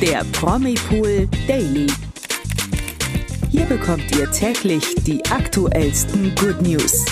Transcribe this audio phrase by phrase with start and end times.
[0.00, 1.88] der Promipool Daily.
[3.50, 7.04] Hier bekommt ihr täglich die aktuellsten Good News.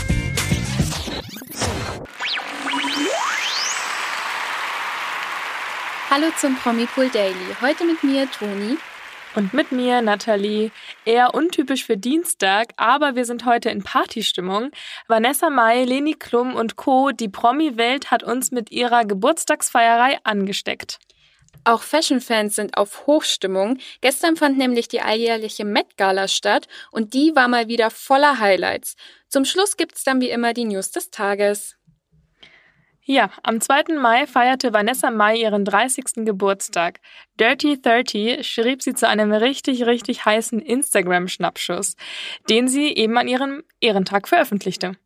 [6.11, 7.35] Hallo zum Promipool Daily.
[7.61, 8.77] Heute mit mir Toni.
[9.35, 10.71] Und mit mir, Nathalie.
[11.05, 14.71] Eher untypisch für Dienstag, aber wir sind heute in Partystimmung.
[15.09, 21.01] Vanessa Mai, Leni Klum und Co., die Promi-Welt hat uns mit ihrer Geburtstagsfeierei angesteckt.
[21.65, 23.79] Auch Fashion-Fans sind auf Hochstimmung.
[24.01, 28.97] Gestern fand nämlich die alljährliche Met Gala statt und die war mal wieder voller Highlights.
[29.29, 31.77] Zum Schluss gibt's dann wie immer die News des Tages.
[33.09, 33.95] Ja, am 2.
[34.01, 36.25] Mai feierte Vanessa Mai ihren 30.
[36.25, 36.99] Geburtstag.
[37.39, 41.95] Dirty 30 schrieb sie zu einem richtig, richtig heißen Instagram-Schnappschuss,
[42.51, 44.97] den sie eben an ihrem Ehrentag veröffentlichte.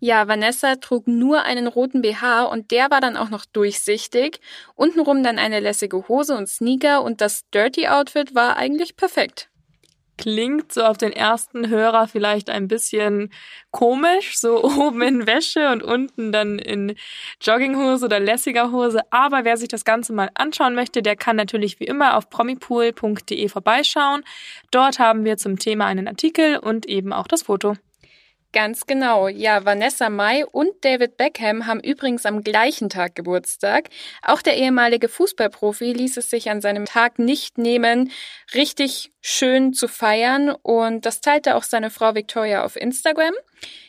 [0.00, 4.40] Ja, Vanessa trug nur einen roten BH und der war dann auch noch durchsichtig.
[4.74, 9.50] Untenrum dann eine lässige Hose und Sneaker und das Dirty Outfit war eigentlich perfekt
[10.20, 13.32] klingt so auf den ersten Hörer vielleicht ein bisschen
[13.70, 16.94] komisch, so oben in Wäsche und unten dann in
[17.40, 19.00] Jogginghose oder lässiger Hose.
[19.10, 23.48] Aber wer sich das Ganze mal anschauen möchte, der kann natürlich wie immer auf promipool.de
[23.48, 24.22] vorbeischauen.
[24.70, 27.76] Dort haben wir zum Thema einen Artikel und eben auch das Foto.
[28.52, 29.28] Ganz genau.
[29.28, 33.88] Ja, Vanessa Mai und David Beckham haben übrigens am gleichen Tag Geburtstag.
[34.22, 38.10] Auch der ehemalige Fußballprofi ließ es sich an seinem Tag nicht nehmen,
[38.52, 43.34] richtig schön zu feiern und das teilte auch seine Frau Victoria auf Instagram.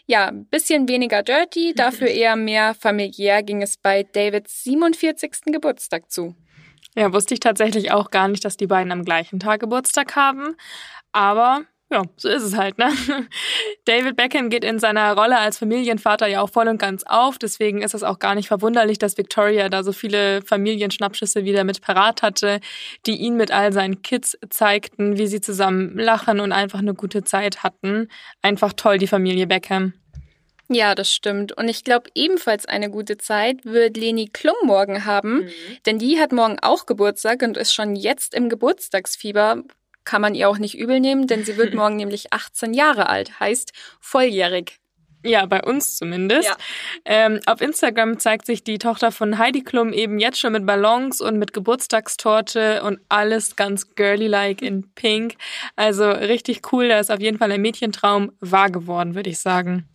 [0.05, 5.45] Ja, bisschen weniger dirty, dafür eher mehr familiär ging es bei Davids 47.
[5.45, 6.35] Geburtstag zu.
[6.95, 10.55] Ja, wusste ich tatsächlich auch gar nicht, dass die beiden am gleichen Tag Geburtstag haben.
[11.13, 12.89] Aber ja, so ist es halt, ne?
[13.85, 17.37] David Beckham geht in seiner Rolle als Familienvater ja auch voll und ganz auf.
[17.37, 21.81] Deswegen ist es auch gar nicht verwunderlich, dass Victoria da so viele Familienschnappschüsse wieder mit
[21.81, 22.61] parat hatte,
[23.05, 27.25] die ihn mit all seinen Kids zeigten, wie sie zusammen lachen und einfach eine gute
[27.25, 28.07] Zeit hatten.
[28.41, 29.93] Einfach toll, die Familie Beckham.
[30.69, 31.51] Ja, das stimmt.
[31.51, 35.49] Und ich glaube, ebenfalls eine gute Zeit wird Leni Klum morgen haben, mhm.
[35.85, 39.63] denn die hat morgen auch Geburtstag und ist schon jetzt im Geburtstagsfieber
[40.03, 43.39] kann man ihr auch nicht übel nehmen, denn sie wird morgen nämlich 18 Jahre alt,
[43.39, 44.81] heißt volljährig.
[45.23, 46.47] Ja, bei uns zumindest.
[46.47, 46.57] Ja.
[47.05, 51.21] Ähm, auf Instagram zeigt sich die Tochter von Heidi Klum eben jetzt schon mit Ballons
[51.21, 55.35] und mit Geburtstagstorte und alles ganz girly-like in pink.
[55.75, 59.87] Also richtig cool, da ist auf jeden Fall ein Mädchentraum wahr geworden, würde ich sagen.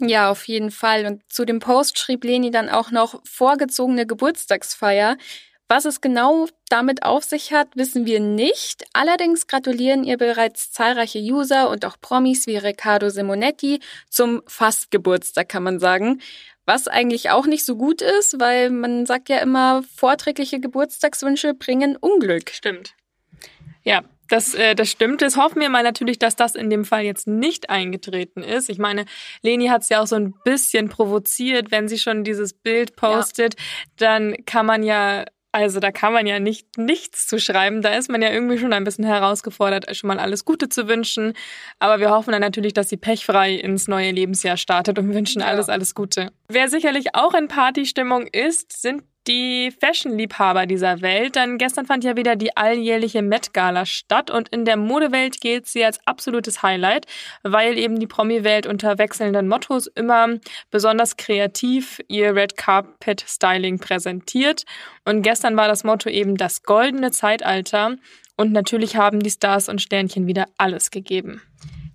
[0.00, 1.06] Ja, auf jeden Fall.
[1.06, 5.16] Und zu dem Post schrieb Leni dann auch noch vorgezogene Geburtstagsfeier.
[5.68, 8.86] Was es genau damit auf sich hat, wissen wir nicht.
[8.94, 15.62] Allerdings gratulieren ihr bereits zahlreiche User und auch Promis wie Riccardo Simonetti zum Fastgeburtstag, kann
[15.62, 16.22] man sagen.
[16.64, 21.96] Was eigentlich auch nicht so gut ist, weil man sagt ja immer, vorträgliche Geburtstagswünsche bringen
[21.96, 22.50] Unglück.
[22.50, 22.94] Stimmt.
[23.84, 25.22] Ja, das, äh, das stimmt.
[25.22, 28.68] Das hoffen wir mal natürlich, dass das in dem Fall jetzt nicht eingetreten ist.
[28.68, 29.04] Ich meine,
[29.42, 33.54] Leni hat es ja auch so ein bisschen provoziert, wenn sie schon dieses Bild postet,
[33.54, 33.60] ja.
[33.96, 37.80] dann kann man ja also da kann man ja nicht nichts zu schreiben.
[37.80, 41.32] Da ist man ja irgendwie schon ein bisschen herausgefordert, schon mal alles Gute zu wünschen.
[41.78, 45.48] Aber wir hoffen dann natürlich, dass sie pechfrei ins neue Lebensjahr startet und wünschen ja.
[45.48, 46.30] alles, alles Gute.
[46.48, 52.16] Wer sicherlich auch in Partystimmung ist, sind die Fashion-Liebhaber dieser Welt, denn gestern fand ja
[52.16, 57.06] wieder die alljährliche Met Gala statt und in der Modewelt gilt sie als absolutes Highlight,
[57.42, 60.28] weil eben die Promi-Welt unter wechselnden Mottos immer
[60.70, 64.64] besonders kreativ ihr Red Carpet Styling präsentiert.
[65.04, 67.96] Und gestern war das Motto eben das goldene Zeitalter
[68.36, 71.42] und natürlich haben die Stars und Sternchen wieder alles gegeben.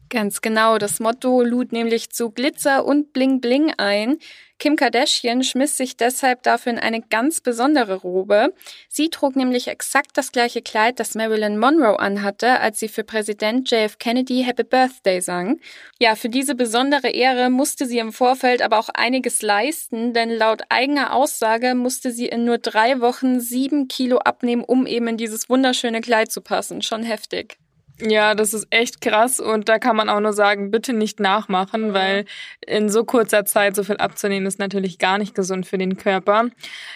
[0.09, 4.17] Ganz genau, das Motto lud nämlich zu Glitzer und Bling Bling ein.
[4.63, 8.53] Kim Kardashian schmiss sich deshalb dafür in eine ganz besondere Robe.
[8.88, 13.69] Sie trug nämlich exakt das gleiche Kleid, das Marilyn Monroe anhatte, als sie für Präsident
[13.69, 15.59] JF Kennedy Happy Birthday sang.
[16.00, 20.62] Ja, für diese besondere Ehre musste sie im Vorfeld aber auch einiges leisten, denn laut
[20.69, 25.49] eigener Aussage musste sie in nur drei Wochen sieben Kilo abnehmen, um eben in dieses
[25.49, 26.82] wunderschöne Kleid zu passen.
[26.82, 27.58] Schon heftig.
[27.99, 31.93] Ja, das ist echt krass und da kann man auch nur sagen, bitte nicht nachmachen,
[31.93, 32.25] weil
[32.66, 36.49] in so kurzer Zeit so viel abzunehmen ist natürlich gar nicht gesund für den Körper.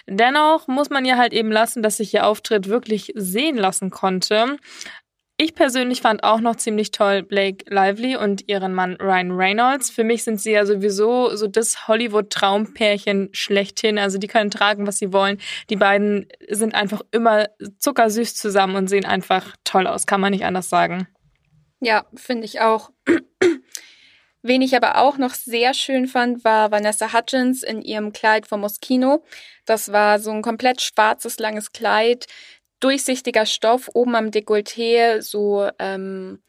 [0.07, 4.57] Dennoch muss man ja halt eben lassen, dass sich ihr Auftritt wirklich sehen lassen konnte.
[5.39, 9.92] Ich persönlich fand auch noch ziemlich toll Blake Lively und ihren Mann Ryan Reynolds.
[9.92, 14.00] Für mich sind sie ja sowieso so das Hollywood-Traumpärchen schlechthin.
[14.00, 15.39] Also die können tragen, was sie wollen.
[15.69, 20.44] Die beiden sind einfach immer zuckersüß zusammen und sehen einfach toll aus, kann man nicht
[20.44, 21.07] anders sagen.
[21.81, 22.89] Ja, finde ich auch.
[24.42, 28.62] Wen ich aber auch noch sehr schön fand, war Vanessa Hutchins in ihrem Kleid vom
[28.62, 29.24] Moschino.
[29.66, 32.25] Das war so ein komplett schwarzes, langes Kleid
[32.79, 36.39] durchsichtiger Stoff, oben am Dekolleté so ähm,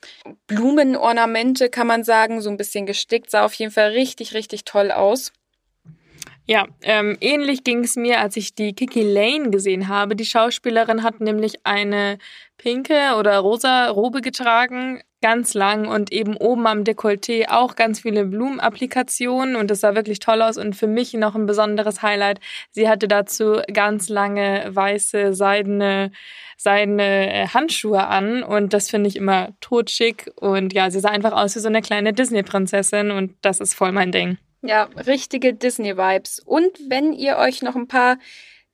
[0.47, 4.91] Blumenornamente, kann man sagen, so ein bisschen gestickt, sah auf jeden Fall richtig, richtig toll
[4.91, 5.33] aus.
[6.51, 10.17] Ja, ähm, ähnlich ging es mir, als ich die Kiki Lane gesehen habe.
[10.17, 12.17] Die Schauspielerin hat nämlich eine
[12.57, 18.25] pinke oder rosa Robe getragen, ganz lang und eben oben am Dekolleté auch ganz viele
[18.25, 22.41] Blumenapplikationen und es sah wirklich toll aus und für mich noch ein besonderes Highlight.
[22.71, 26.13] Sie hatte dazu ganz lange weiße seidene
[26.57, 31.33] seine äh, Handschuhe an und das finde ich immer totschick und ja, sie sah einfach
[31.33, 34.39] aus wie so eine kleine Disney-Prinzessin und das ist voll mein Ding.
[34.63, 36.41] Ja, richtige Disney-Vibes.
[36.41, 38.19] Und wenn ihr euch noch ein paar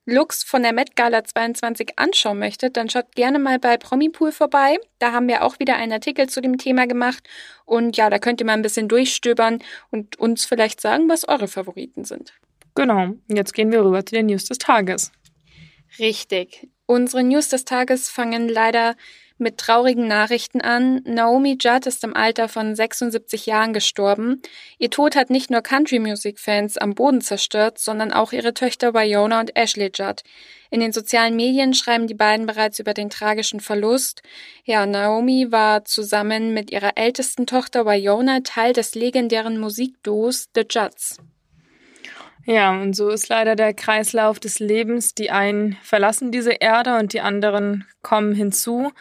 [0.06, 4.76] Looks von der Met Gala 22 anschauen möchtet, dann schaut gerne mal bei Promipool vorbei.
[4.98, 7.26] Da haben wir auch wieder einen Artikel zu dem Thema gemacht.
[7.64, 9.60] Und ja, da könnt ihr mal ein bisschen durchstöbern
[9.90, 12.34] und uns vielleicht sagen, was eure Favoriten sind.
[12.74, 13.14] Genau.
[13.28, 15.10] Jetzt gehen wir rüber zu den News des Tages.
[15.98, 16.68] Richtig.
[16.86, 18.96] Unsere News des Tages fangen leider
[19.38, 21.00] mit traurigen Nachrichten an.
[21.04, 24.40] Naomi Judd ist im Alter von 76 Jahren gestorben.
[24.78, 29.56] Ihr Tod hat nicht nur Country-Music-Fans am Boden zerstört, sondern auch ihre Töchter Wyona und
[29.56, 30.22] Ashley Judd.
[30.70, 34.22] In den sozialen Medien schreiben die beiden bereits über den tragischen Verlust.
[34.64, 41.18] Ja, Naomi war zusammen mit ihrer ältesten Tochter Wyona Teil des legendären Musikduos The Judds.
[42.46, 45.14] Ja, und so ist leider der Kreislauf des Lebens.
[45.14, 48.92] Die einen verlassen diese Erde und die anderen kommen hinzu.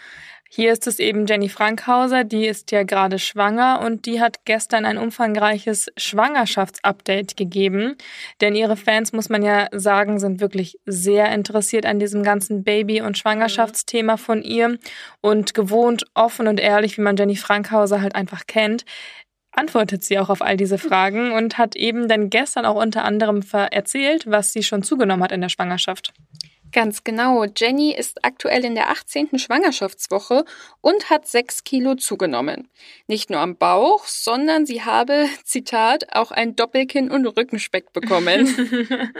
[0.56, 4.86] Hier ist es eben Jenny Frankhauser, die ist ja gerade schwanger und die hat gestern
[4.86, 7.96] ein umfangreiches Schwangerschaftsupdate gegeben.
[8.40, 13.02] Denn ihre Fans, muss man ja sagen, sind wirklich sehr interessiert an diesem ganzen Baby-
[13.02, 14.78] und Schwangerschaftsthema von ihr.
[15.22, 18.86] Und gewohnt offen und ehrlich, wie man Jenny Frankhauser halt einfach kennt,
[19.56, 23.42] antwortet sie auch auf all diese Fragen und hat eben dann gestern auch unter anderem
[23.52, 26.14] erzählt, was sie schon zugenommen hat in der Schwangerschaft.
[26.74, 27.46] Ganz genau.
[27.56, 29.38] Jenny ist aktuell in der 18.
[29.38, 30.44] Schwangerschaftswoche
[30.82, 32.68] und hat sechs Kilo zugenommen.
[33.06, 38.48] Nicht nur am Bauch, sondern sie habe, Zitat, auch ein Doppelkinn und Rückenspeck bekommen.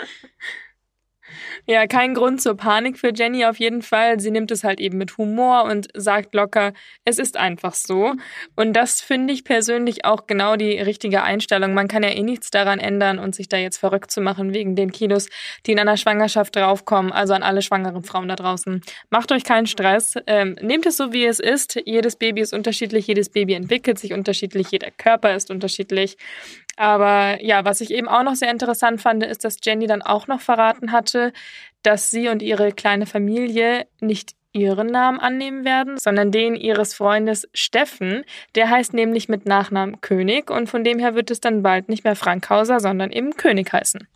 [1.66, 4.20] Ja, kein Grund zur Panik für Jenny auf jeden Fall.
[4.20, 6.74] Sie nimmt es halt eben mit Humor und sagt locker,
[7.06, 8.16] es ist einfach so.
[8.58, 11.74] Und das finde ich persönlich auch genau die richtige Einstellung.
[11.74, 14.76] Man kann ja eh nichts daran ändern und sich da jetzt verrückt zu machen wegen
[14.76, 15.30] den Kilos,
[15.66, 17.14] die in einer Schwangerschaft draufkommen.
[17.14, 18.82] Also an alle schwangeren Frauen da draußen.
[19.10, 20.16] Macht euch keinen Stress.
[20.28, 21.80] Ähm, nehmt es so, wie es ist.
[21.86, 23.08] Jedes Baby ist unterschiedlich.
[23.08, 24.72] Jedes Baby entwickelt sich unterschiedlich.
[24.72, 26.18] Jeder Körper ist unterschiedlich.
[26.76, 30.28] Aber ja, was ich eben auch noch sehr interessant fand, ist, dass Jenny dann auch
[30.28, 31.34] noch verraten hatte,
[31.84, 37.48] dass sie und ihre kleine Familie nicht ihren Namen annehmen werden, sondern den ihres Freundes
[37.54, 38.24] Steffen.
[38.56, 42.04] Der heißt nämlich mit Nachnamen König und von dem her wird es dann bald nicht
[42.04, 44.08] mehr Frankhauser, sondern eben König heißen.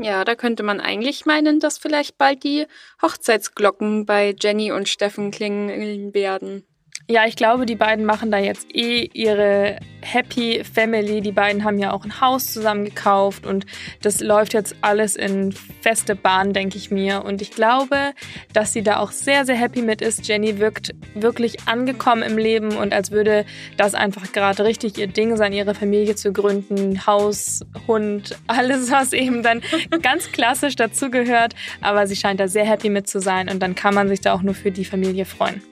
[0.00, 2.66] Ja, da könnte man eigentlich meinen, dass vielleicht bald die
[3.02, 6.64] Hochzeitsglocken bei Jenny und Steffen klingen werden.
[7.10, 11.22] Ja, ich glaube, die beiden machen da jetzt eh ihre Happy Family.
[11.22, 13.64] Die beiden haben ja auch ein Haus zusammen gekauft und
[14.02, 17.24] das läuft jetzt alles in feste Bahn, denke ich mir.
[17.24, 18.12] Und ich glaube,
[18.52, 20.28] dass sie da auch sehr, sehr happy mit ist.
[20.28, 23.46] Jenny wirkt wirklich angekommen im Leben und als würde
[23.78, 27.06] das einfach gerade richtig ihr Ding sein, ihre Familie zu gründen.
[27.06, 29.62] Haus, Hund, alles, was eben dann
[30.02, 31.54] ganz klassisch dazugehört.
[31.80, 34.34] Aber sie scheint da sehr happy mit zu sein und dann kann man sich da
[34.34, 35.62] auch nur für die Familie freuen.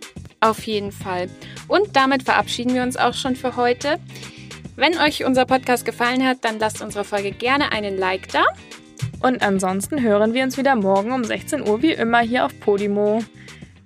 [0.41, 1.29] Auf jeden Fall.
[1.69, 3.99] Und damit verabschieden wir uns auch schon für heute.
[4.77, 8.45] Wenn euch unser Podcast gefallen hat, dann lasst unserer Folge gerne einen Like da.
[9.21, 13.23] Und ansonsten hören wir uns wieder morgen um 16 Uhr wie immer hier auf Podimo.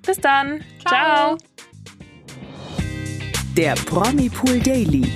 [0.04, 0.62] Bis dann.
[0.86, 1.36] Ciao.
[1.36, 1.50] Ciao.
[3.56, 5.10] Der Promi Pool Daily.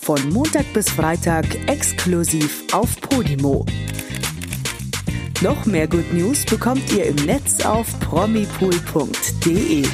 [0.00, 3.66] Von Montag bis Freitag exklusiv auf Podimo.
[5.42, 9.84] Noch mehr Good News bekommt ihr im Netz auf promipool.de.